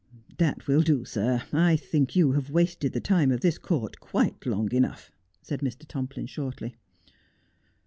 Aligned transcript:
'That 0.39 0.65
will 0.65 0.81
do, 0.81 1.05
sir; 1.05 1.43
I 1.53 1.75
think 1.75 2.15
you 2.15 2.31
have 2.31 2.49
wasted 2.49 2.93
the 2.93 2.99
time 2.99 3.31
of 3.31 3.41
this 3.41 3.59
Court 3.59 3.99
quite 3.99 4.47
long 4.47 4.71
enough,' 4.73 5.11
said 5.43 5.59
Mr. 5.59 5.87
Tomplin 5.87 6.25
shortly. 6.25 6.75